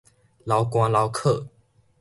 [0.03, 0.03] 流
[0.65, 1.45] 汗流洘